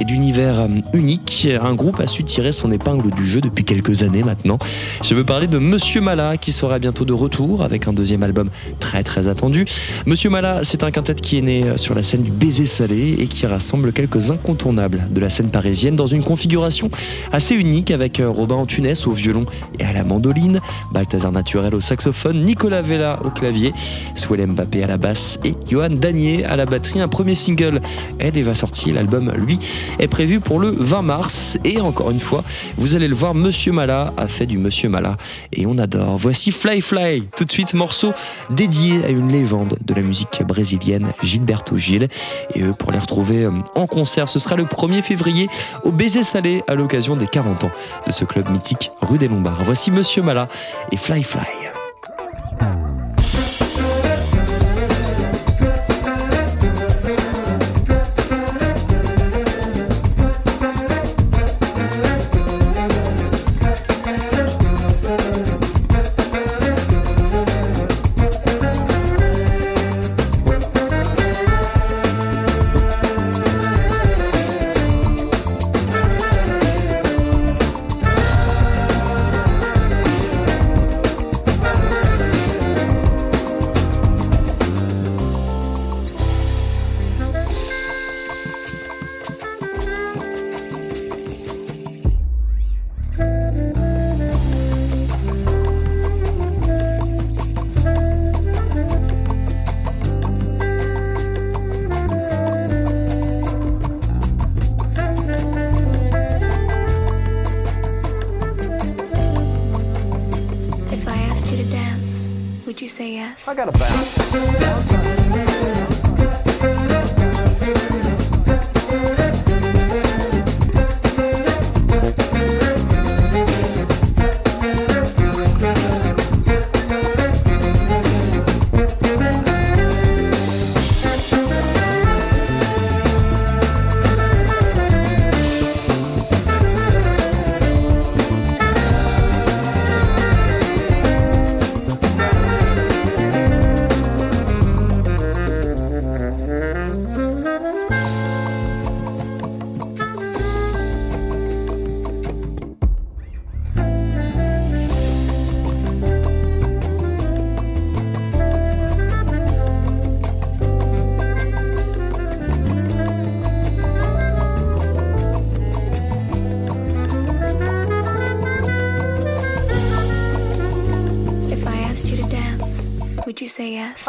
et 0.00 0.04
d'univers 0.04 0.60
euh, 0.60 0.68
unique. 0.94 1.46
Un 1.60 1.74
groupe 1.74 2.00
a 2.00 2.06
su 2.06 2.24
tirer 2.24 2.52
son 2.52 2.72
épingle 2.72 3.10
du 3.10 3.24
jeu 3.24 3.40
depuis 3.40 3.64
quelques 3.64 4.02
années 4.02 4.19
maintenant. 4.22 4.58
Je 5.02 5.14
veux 5.14 5.24
parler 5.24 5.46
de 5.46 5.58
Monsieur 5.58 6.00
Mala 6.00 6.36
qui 6.36 6.52
sera 6.52 6.78
bientôt 6.78 7.04
de 7.04 7.12
retour 7.12 7.62
avec 7.62 7.88
un 7.88 7.92
deuxième 7.92 8.22
album 8.22 8.50
très 8.78 9.02
très 9.02 9.28
attendu. 9.28 9.64
Monsieur 10.06 10.30
Mala, 10.30 10.60
c'est 10.62 10.84
un 10.84 10.90
quintet 10.90 11.14
qui 11.14 11.38
est 11.38 11.42
né 11.42 11.64
sur 11.76 11.94
la 11.94 12.02
scène 12.02 12.22
du 12.22 12.30
baiser 12.30 12.66
salé 12.66 13.16
et 13.18 13.28
qui 13.28 13.46
rassemble 13.46 13.92
quelques 13.92 14.30
incontournables 14.30 15.08
de 15.10 15.20
la 15.20 15.30
scène 15.30 15.50
parisienne 15.50 15.96
dans 15.96 16.06
une 16.06 16.22
configuration 16.24 16.90
assez 17.32 17.54
unique 17.54 17.90
avec 17.90 18.22
Robin 18.24 18.56
Antunes 18.56 18.94
au 19.06 19.12
violon 19.12 19.46
et 19.78 19.84
à 19.84 19.92
la 19.92 20.04
mandoline, 20.04 20.60
Balthazar 20.92 21.32
Naturel 21.32 21.74
au 21.74 21.80
saxophone, 21.80 22.42
Nicolas 22.42 22.82
Vella 22.82 23.20
au 23.24 23.30
clavier, 23.30 23.72
Swell 24.14 24.46
Mbappé 24.46 24.82
à 24.82 24.86
la 24.86 24.96
basse 24.96 25.38
et 25.44 25.54
Johan 25.68 25.90
Danier 25.90 26.44
à 26.44 26.56
la 26.56 26.66
batterie. 26.66 27.00
Un 27.00 27.08
premier 27.08 27.34
single 27.34 27.80
est 28.18 28.32
déjà 28.32 28.54
sorti, 28.54 28.92
l'album 28.92 29.32
lui 29.32 29.58
est 29.98 30.08
prévu 30.08 30.40
pour 30.40 30.58
le 30.58 30.70
20 30.70 31.02
mars 31.02 31.58
et 31.64 31.80
encore 31.80 32.10
une 32.10 32.20
fois, 32.20 32.44
vous 32.76 32.94
allez 32.94 33.08
le 33.08 33.14
voir, 33.14 33.34
Monsieur 33.34 33.72
Mala 33.72 34.09
a 34.16 34.26
fait 34.26 34.46
du 34.46 34.58
Monsieur 34.58 34.88
Mala 34.88 35.16
et 35.52 35.66
on 35.66 35.78
adore. 35.78 36.18
Voici 36.18 36.50
Fly 36.50 36.80
Fly, 36.80 37.24
tout 37.36 37.44
de 37.44 37.50
suite 37.50 37.74
morceau 37.74 38.12
dédié 38.50 39.04
à 39.04 39.08
une 39.08 39.28
légende 39.28 39.78
de 39.80 39.94
la 39.94 40.02
musique 40.02 40.42
brésilienne, 40.46 41.12
Gilberto 41.22 41.76
Gil. 41.76 42.08
Et 42.54 42.62
eux, 42.62 42.72
pour 42.72 42.92
les 42.92 42.98
retrouver 42.98 43.44
euh, 43.44 43.50
en 43.74 43.86
concert, 43.86 44.28
ce 44.28 44.38
sera 44.38 44.56
le 44.56 44.64
1er 44.64 45.02
février 45.02 45.48
au 45.84 45.92
Baiser 45.92 46.22
Salé 46.22 46.62
à 46.68 46.74
l'occasion 46.74 47.16
des 47.16 47.26
40 47.26 47.64
ans 47.64 47.70
de 48.06 48.12
ce 48.12 48.24
club 48.24 48.50
mythique 48.50 48.90
rue 49.00 49.18
des 49.18 49.28
Lombards. 49.28 49.62
Voici 49.64 49.90
Monsieur 49.90 50.22
Mala 50.22 50.48
et 50.92 50.96
Fly 50.96 51.22
Fly. 51.22 51.42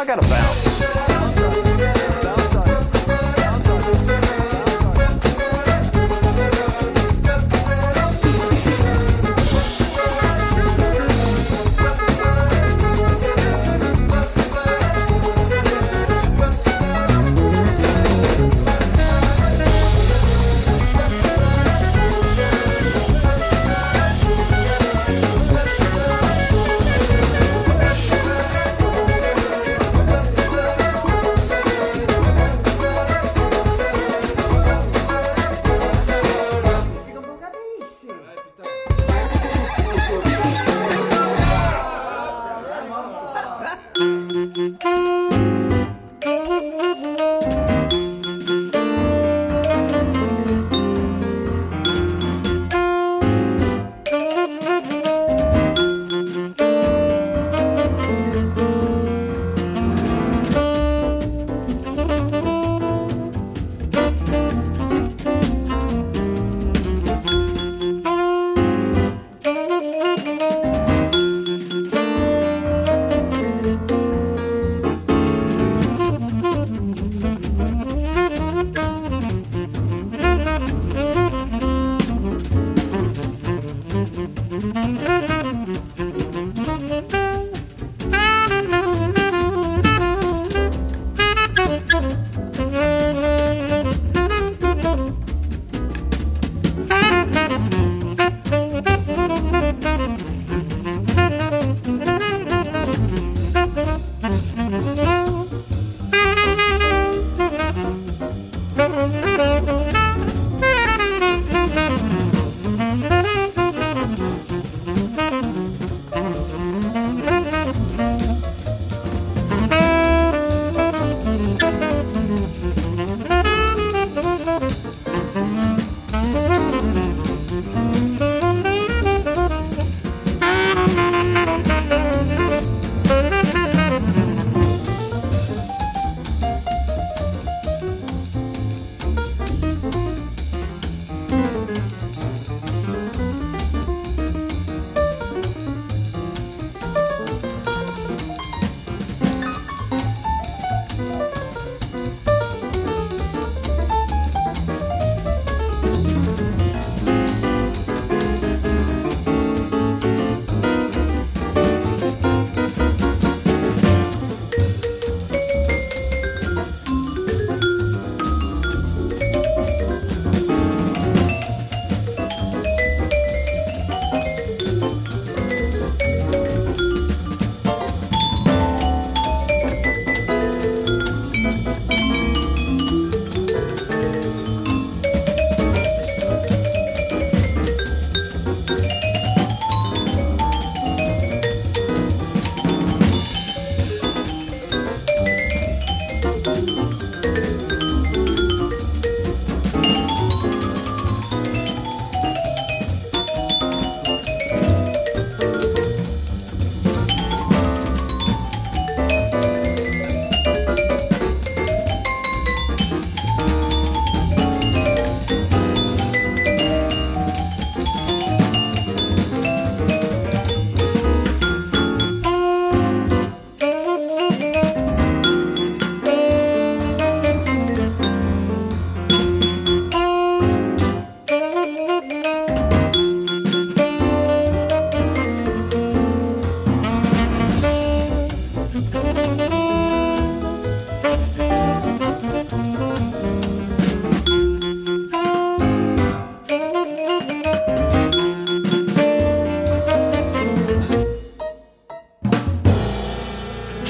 I 0.01 0.05
gotta 0.05 0.27
bounce. 0.27 0.70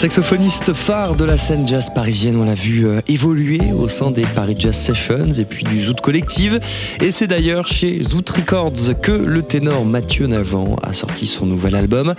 Saxophoniste 0.02 0.74
phare 0.74 1.14
de 1.14 1.26
la 1.26 1.38
scène 1.38 1.68
jazz 1.68 1.91
parisienne, 2.02 2.38
on 2.38 2.46
l'a 2.46 2.56
vu 2.56 2.88
euh, 2.88 3.00
évoluer 3.08 3.60
au 3.78 3.88
sein 3.88 4.10
des 4.10 4.26
Paris 4.26 4.56
Jazz 4.58 4.76
Sessions 4.76 5.34
et 5.34 5.46
puis 5.46 5.64
du 5.64 5.80
Zoot 5.80 6.02
Collective. 6.02 6.60
Et 7.00 7.12
c'est 7.12 7.28
d'ailleurs 7.28 7.68
chez 7.68 8.02
Zoot 8.02 8.28
Records 8.28 9.00
que 9.04 9.12
le 9.12 9.44
ténor 9.44 9.86
Mathieu 9.86 10.26
Navant 10.26 10.78
a 10.82 10.94
sorti 10.94 11.28
son 11.28 11.46
nouvel 11.46 11.76
album. 11.76 12.16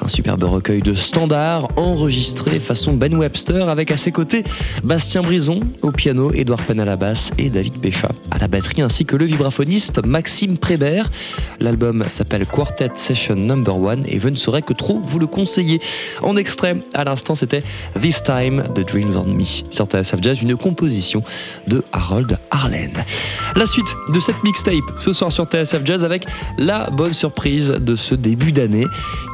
Un 0.00 0.06
superbe 0.06 0.44
recueil 0.44 0.82
de 0.82 0.94
standards 0.94 1.66
enregistré 1.76 2.60
façon 2.60 2.92
Ben 2.92 3.12
Webster 3.12 3.68
avec 3.68 3.90
à 3.90 3.96
ses 3.96 4.12
côtés 4.12 4.44
Bastien 4.84 5.22
Brison 5.22 5.58
au 5.82 5.90
piano, 5.90 6.32
Édouard 6.32 6.62
Penn 6.62 6.78
à 6.78 6.84
la 6.84 6.94
basse 6.94 7.32
et 7.36 7.50
David 7.50 7.80
Pécha 7.80 8.10
à 8.30 8.38
la 8.38 8.46
batterie 8.46 8.82
ainsi 8.82 9.04
que 9.04 9.16
le 9.16 9.24
vibraphoniste 9.24 10.06
Maxime 10.06 10.58
Prébert. 10.58 11.10
L'album 11.58 12.04
s'appelle 12.06 12.46
Quartet 12.46 12.90
Session 12.94 13.34
Number 13.34 13.76
One 13.80 14.04
et 14.06 14.20
je 14.20 14.28
ne 14.28 14.36
saurais 14.36 14.62
que 14.62 14.74
trop 14.74 15.00
vous 15.00 15.18
le 15.18 15.26
conseiller. 15.26 15.80
En 16.22 16.36
extrait 16.36 16.76
à 16.94 17.02
l'instant, 17.02 17.34
c'était 17.34 17.64
This 18.00 18.22
Time 18.22 18.62
The 18.76 18.86
Dreams 18.86 19.23
on 19.24 19.34
Me 19.34 19.44
Jazz, 20.22 20.42
une 20.42 20.56
composition 20.56 21.22
de 21.66 21.82
Harold 21.92 22.38
Arlen. 22.50 22.92
La 23.56 23.66
suite 23.66 23.94
de 24.12 24.20
cette 24.20 24.42
mixtape 24.42 24.74
ce 24.96 25.12
soir 25.12 25.32
sur 25.32 25.44
TSF 25.44 25.82
Jazz 25.84 26.04
avec 26.04 26.24
la 26.58 26.90
bonne 26.90 27.12
surprise 27.12 27.68
de 27.68 27.94
ce 27.94 28.14
début 28.14 28.52
d'année. 28.52 28.86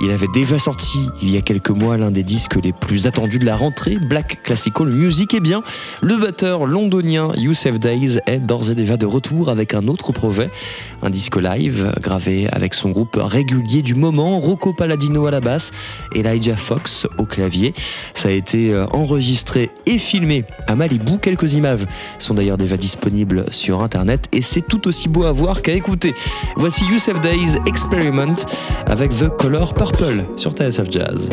Il 0.03 0.11
avait 0.11 0.29
déjà 0.33 0.59
sorti 0.59 1.09
il 1.23 1.31
y 1.31 1.37
a 1.37 1.41
quelques 1.41 1.71
mois 1.71 1.97
l'un 1.97 2.11
des 2.11 2.23
disques 2.23 2.57
les 2.63 2.73
plus 2.73 3.07
attendus 3.07 3.39
de 3.39 3.47
la 3.47 3.57
rentrée, 3.57 3.99
Black 3.99 4.43
Classical 4.43 4.89
Music. 4.89 5.35
Eh 5.35 5.41
bien, 5.41 5.63
le 6.03 6.17
batteur 6.17 6.67
londonien 6.67 7.33
Youssef 7.37 7.79
Days 7.79 8.19
est 8.27 8.39
d'ores 8.39 8.71
et 8.71 8.75
déjà 8.75 8.97
de 8.97 9.07
retour 9.07 9.49
avec 9.49 9.75
un 9.75 9.87
autre 9.89 10.13
projet, 10.13 10.51
un 11.03 11.11
disque 11.11 11.37
live 11.37 11.93
gravé 12.01 12.49
avec 12.51 12.75
son 12.75 12.91
groupe 12.91 13.19
régulier 13.21 13.83
du 13.83 13.95
moment, 13.95 14.39
Rocco 14.39 14.73
Palladino 14.73 15.27
à 15.27 15.31
la 15.31 15.41
basse 15.41 15.71
et 16.15 16.21
Elijah 16.21 16.57
Fox 16.57 17.07
au 17.19 17.25
clavier. 17.25 17.75
Ça 18.15 18.29
a 18.29 18.33
été 18.33 18.71
euh, 18.71 18.87
enregistré 18.93 19.71
et 19.87 19.99
filmé 19.99 20.45
à 20.67 20.75
Malibu. 20.77 21.19
Quelques 21.19 21.55
images 21.55 21.87
sont 22.19 22.35
d'ailleurs 22.35 22.57
déjà 22.57 22.77
disponibles 22.77 23.47
sur 23.51 23.83
internet 23.83 24.27
et 24.33 24.43
c'est 24.43 24.63
tout 24.63 24.87
aussi 24.89 25.09
beau 25.09 25.25
à 25.25 25.33
voir 25.33 25.63
qu'à 25.63 25.73
écouter. 25.73 26.15
Voici 26.57 26.85
Youssef 26.87 27.21
Days 27.21 27.57
Experiment 27.67 28.37
avec 28.87 29.11
The 29.11 29.29
Color 29.29 29.75
Purple 29.75 30.25
sur 30.37 30.53
TSF 30.53 30.91
Jazz. 30.91 31.31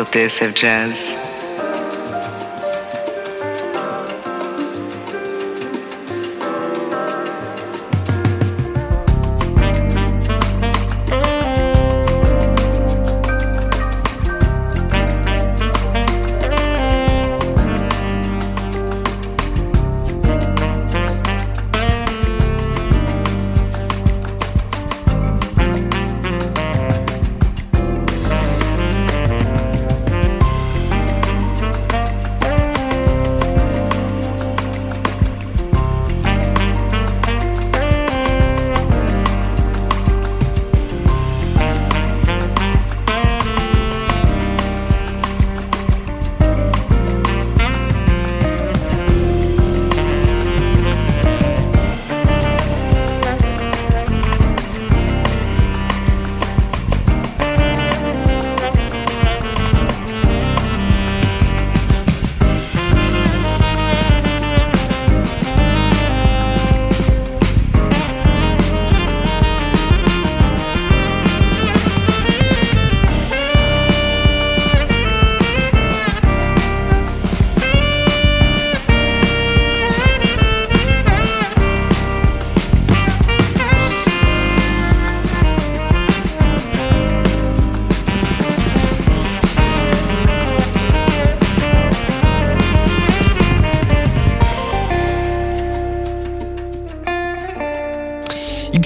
TSF 0.00 0.54
Jazz. 0.54 1.21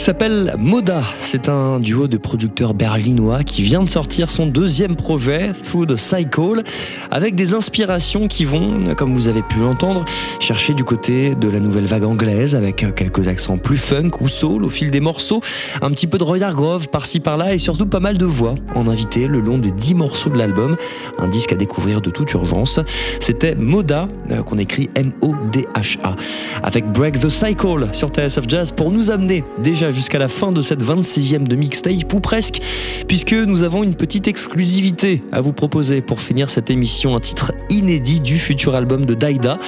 S'appelle 0.06 0.54
Moda. 0.60 1.02
C'est 1.18 1.48
un 1.48 1.80
duo 1.80 2.06
de 2.06 2.16
producteurs 2.16 2.74
berlinois 2.74 3.42
qui 3.42 3.62
vient 3.62 3.82
de 3.82 3.90
sortir 3.90 4.30
son 4.30 4.46
deuxième 4.46 4.94
projet, 4.94 5.50
Through 5.64 5.88
the 5.88 5.96
Cycle, 5.96 6.62
avec 7.10 7.34
des 7.34 7.54
inspirations 7.54 8.28
qui 8.28 8.44
vont, 8.44 8.78
comme 8.96 9.14
vous 9.14 9.26
avez 9.26 9.42
pu 9.42 9.58
l'entendre, 9.58 10.04
chercher 10.38 10.74
du 10.74 10.84
côté 10.84 11.34
de 11.34 11.48
la 11.48 11.58
nouvelle 11.58 11.86
vague 11.86 12.04
anglaise 12.04 12.54
avec 12.54 12.86
quelques 12.94 13.26
accents 13.26 13.58
plus 13.58 13.78
funk 13.78 14.10
ou 14.20 14.28
soul 14.28 14.62
au 14.62 14.70
fil 14.70 14.92
des 14.92 15.00
morceaux, 15.00 15.40
un 15.82 15.90
petit 15.90 16.06
peu 16.06 16.18
de 16.18 16.22
Roy 16.22 16.40
Hargrove 16.40 16.86
par-ci 16.86 17.18
par-là 17.18 17.54
et 17.54 17.58
surtout 17.58 17.86
pas 17.86 17.98
mal 17.98 18.16
de 18.16 18.26
voix 18.26 18.54
en 18.76 18.86
invité 18.86 19.26
le 19.26 19.40
long 19.40 19.58
des 19.58 19.72
dix 19.72 19.96
morceaux 19.96 20.30
de 20.30 20.38
l'album. 20.38 20.76
Un 21.18 21.26
disque 21.26 21.52
à 21.52 21.56
découvrir 21.56 22.00
de 22.00 22.10
toute 22.10 22.32
urgence. 22.32 22.78
C'était 23.18 23.56
Moda, 23.56 24.06
euh, 24.30 24.44
qu'on 24.44 24.58
écrit 24.58 24.88
M-O-D-H-A, 24.94 26.14
avec 26.62 26.92
Break 26.92 27.18
the 27.18 27.28
Cycle 27.28 27.88
sur 27.90 28.10
TSF 28.10 28.44
Jazz 28.46 28.70
pour 28.70 28.92
nous 28.92 29.10
amener 29.10 29.42
déjà 29.58 29.90
jusqu'à 29.96 30.18
la 30.18 30.28
fin 30.28 30.52
de 30.52 30.60
cette 30.60 30.84
26e 30.84 31.48
de 31.48 31.56
mixtape 31.56 32.12
ou 32.12 32.20
presque, 32.20 32.60
puisque 33.08 33.32
nous 33.32 33.62
avons 33.62 33.82
une 33.82 33.94
petite 33.94 34.28
exclusivité 34.28 35.22
à 35.32 35.40
vous 35.40 35.54
proposer 35.54 36.02
pour 36.02 36.20
finir 36.20 36.50
cette 36.50 36.70
émission, 36.70 37.16
un 37.16 37.20
titre 37.20 37.52
inédit 37.70 38.20
du 38.20 38.38
futur 38.38 38.74
album 38.74 39.06
de 39.06 39.14
Daida, 39.14 39.58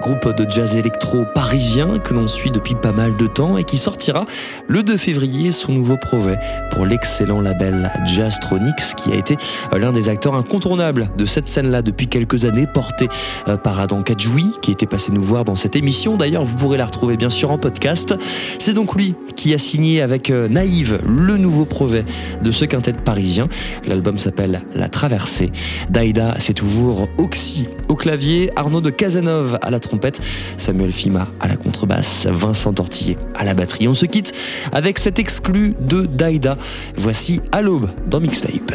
groupe 0.00 0.36
de 0.36 0.50
jazz 0.50 0.74
électro 0.74 1.24
parisien 1.34 1.98
que 1.98 2.14
l'on 2.14 2.26
suit 2.26 2.50
depuis 2.50 2.74
pas 2.74 2.90
mal 2.90 3.16
de 3.16 3.28
temps 3.28 3.56
et 3.58 3.62
qui 3.62 3.78
sortira 3.78 4.26
le 4.66 4.82
2 4.82 4.96
février 4.96 5.52
son 5.52 5.70
nouveau 5.72 5.96
projet 5.96 6.36
pour 6.72 6.84
l'excellent 6.84 7.40
label 7.40 7.92
Jazztronics 8.06 8.96
qui 8.96 9.12
a 9.12 9.14
été 9.14 9.36
l'un 9.72 9.92
des 9.92 10.08
acteurs 10.08 10.34
incontournables 10.34 11.10
de 11.16 11.26
cette 11.26 11.46
scène-là 11.46 11.82
depuis 11.82 12.08
quelques 12.08 12.44
années, 12.44 12.66
porté 12.66 13.08
euh, 13.46 13.56
par 13.56 13.78
Adam 13.78 14.02
Kadjoui 14.02 14.52
qui 14.62 14.72
était 14.72 14.86
passé 14.86 15.12
nous 15.12 15.22
voir 15.22 15.44
dans 15.44 15.54
cette 15.54 15.76
émission. 15.76 16.16
D'ailleurs, 16.16 16.44
vous 16.44 16.56
pourrez 16.56 16.76
la 16.76 16.86
retrouver 16.86 17.16
bien 17.16 17.30
sûr 17.30 17.52
en 17.52 17.58
podcast. 17.58 18.14
C'est 18.58 18.74
donc 18.74 18.96
lui 18.96 19.14
qui 19.36 19.54
a 19.54 19.58
signé 19.58 20.02
avec 20.02 20.30
euh, 20.30 20.48
Naïve 20.48 20.98
le 21.06 21.36
nouveau 21.36 21.64
projet 21.64 22.04
de 22.42 22.50
ce 22.50 22.64
quintet 22.64 22.94
parisien. 22.94 23.48
L'album 23.86 24.18
s'appelle 24.18 24.62
La 24.74 24.88
Traversée. 24.88 25.52
Daïda, 25.90 26.36
c'est 26.38 26.54
toujours 26.54 27.08
Oxy 27.18 27.64
au 27.88 27.94
clavier, 27.94 28.50
Arnaud 28.56 28.80
de 28.80 28.90
Cazenove 28.90 29.58
à 29.62 29.70
la 29.70 29.78
trompette, 29.78 30.20
Samuel 30.56 30.92
Fima 30.92 31.28
à 31.40 31.48
la 31.48 31.56
contrebasse, 31.56 32.26
Vincent 32.30 32.72
Tortillé 32.72 33.16
à 33.34 33.44
la 33.44 33.54
batterie. 33.54 33.86
On 33.86 33.94
se 33.94 34.06
quitte 34.06 34.32
avec 34.72 34.98
cet 34.98 35.18
exclu 35.18 35.74
de 35.80 36.02
Daïda. 36.06 36.56
Voici 36.96 37.40
à 37.52 37.62
l'aube 37.62 37.90
dans 38.08 38.20
Mixtape. 38.20 38.72